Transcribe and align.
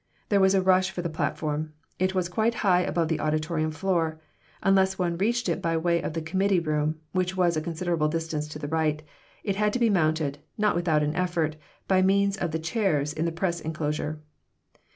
There 0.29 0.39
was 0.39 0.55
a 0.55 0.63
rush 0.63 0.89
for 0.89 1.03
the 1.03 1.11
platform. 1.13 1.73
It 1.99 2.15
was 2.15 2.27
quite 2.27 2.55
high 2.65 2.79
above 2.81 3.07
the 3.07 3.19
auditorium 3.19 3.69
floor; 3.69 4.19
unless 4.63 4.97
one 4.97 5.15
reached 5.15 5.47
it 5.47 5.61
by 5.61 5.77
way 5.77 6.01
of 6.01 6.13
the 6.13 6.23
committee 6.23 6.59
room, 6.59 6.99
which 7.11 7.37
was 7.37 7.55
a 7.55 7.61
considerable 7.61 8.07
distance 8.07 8.47
to 8.47 8.57
the 8.57 8.67
right, 8.67 9.03
it 9.43 9.57
had 9.57 9.73
to 9.73 9.79
be 9.79 9.91
mounted, 9.91 10.39
not 10.57 10.73
without 10.75 11.03
an 11.03 11.15
effort, 11.15 11.55
by 11.87 12.01
means 12.01 12.35
of 12.35 12.49
the 12.49 12.57
chairs 12.57 13.13
in 13.13 13.25
the 13.25 13.31
press 13.31 13.61
inclosure. 13.61 14.19